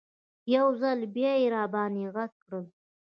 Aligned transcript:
یو 0.55 0.67
ځل 0.81 0.99
بیا 1.15 1.33
یې 1.41 1.47
راباندې 1.55 2.05
غږ 2.15 2.31
کړل. 2.43 2.65